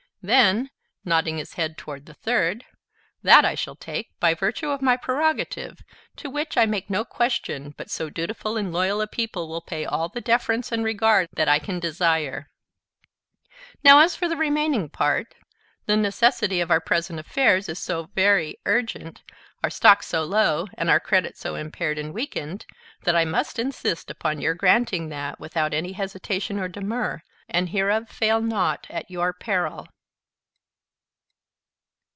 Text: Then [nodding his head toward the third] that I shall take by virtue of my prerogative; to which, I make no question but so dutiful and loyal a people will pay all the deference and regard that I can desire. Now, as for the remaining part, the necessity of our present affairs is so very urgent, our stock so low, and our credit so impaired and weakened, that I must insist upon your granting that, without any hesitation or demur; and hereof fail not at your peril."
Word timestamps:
Then 0.23 0.69
[nodding 1.03 1.39
his 1.39 1.55
head 1.55 1.79
toward 1.79 2.05
the 2.05 2.13
third] 2.13 2.63
that 3.23 3.43
I 3.43 3.55
shall 3.55 3.73
take 3.75 4.11
by 4.19 4.35
virtue 4.35 4.69
of 4.69 4.79
my 4.79 4.95
prerogative; 4.95 5.79
to 6.17 6.29
which, 6.29 6.57
I 6.57 6.67
make 6.67 6.91
no 6.91 7.03
question 7.03 7.73
but 7.75 7.89
so 7.89 8.11
dutiful 8.11 8.55
and 8.55 8.71
loyal 8.71 9.01
a 9.01 9.07
people 9.07 9.47
will 9.49 9.61
pay 9.61 9.83
all 9.83 10.09
the 10.09 10.21
deference 10.21 10.71
and 10.71 10.83
regard 10.85 11.27
that 11.33 11.49
I 11.49 11.57
can 11.57 11.79
desire. 11.79 12.51
Now, 13.83 13.97
as 13.97 14.15
for 14.15 14.29
the 14.29 14.37
remaining 14.37 14.89
part, 14.89 15.33
the 15.87 15.97
necessity 15.97 16.61
of 16.61 16.69
our 16.69 16.79
present 16.79 17.19
affairs 17.19 17.67
is 17.67 17.79
so 17.79 18.03
very 18.13 18.59
urgent, 18.67 19.23
our 19.63 19.71
stock 19.71 20.03
so 20.03 20.23
low, 20.23 20.67
and 20.75 20.87
our 20.91 20.99
credit 20.99 21.35
so 21.35 21.55
impaired 21.55 21.97
and 21.97 22.13
weakened, 22.13 22.67
that 23.05 23.15
I 23.15 23.25
must 23.25 23.57
insist 23.57 24.11
upon 24.11 24.39
your 24.39 24.53
granting 24.53 25.09
that, 25.09 25.39
without 25.39 25.73
any 25.73 25.93
hesitation 25.93 26.59
or 26.59 26.67
demur; 26.67 27.23
and 27.49 27.69
hereof 27.69 28.07
fail 28.07 28.39
not 28.39 28.85
at 28.91 29.09
your 29.09 29.33
peril." 29.33 29.87